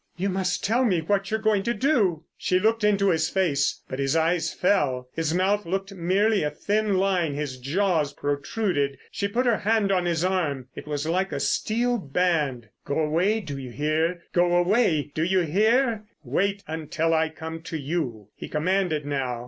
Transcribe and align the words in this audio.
"You 0.17 0.29
must 0.29 0.63
tell 0.63 0.83
me 0.83 0.99
what 0.99 1.29
you're 1.29 1.39
going 1.39 1.61
to 1.61 1.75
do." 1.75 2.23
She 2.35 2.57
looked 2.59 2.83
into 2.83 3.11
his 3.11 3.29
face, 3.29 3.83
but 3.87 3.99
his 3.99 4.15
eyes 4.15 4.51
fell. 4.51 5.09
His 5.13 5.31
mouth 5.31 5.63
looked 5.67 5.93
merely 5.93 6.41
a 6.41 6.49
thin 6.49 6.97
line, 6.97 7.35
his 7.35 7.59
jaws 7.59 8.11
protruded. 8.11 8.97
She 9.11 9.27
put 9.27 9.45
her 9.45 9.57
hand 9.59 9.91
on 9.91 10.05
his 10.05 10.25
arm—it 10.25 10.87
was 10.87 11.05
like 11.05 11.31
a 11.31 11.39
steel 11.39 11.99
band. 11.99 12.69
"Go 12.83 12.97
away, 12.99 13.41
do 13.41 13.59
you 13.59 13.69
hear! 13.69 14.23
Go 14.33 14.55
away, 14.55 15.11
do 15.13 15.21
you 15.23 15.41
hear! 15.41 16.05
Wait 16.23 16.63
until 16.67 17.13
I 17.13 17.29
come 17.29 17.61
to 17.61 17.77
you." 17.77 18.29
He 18.35 18.49
commanded 18.49 19.05
now. 19.05 19.39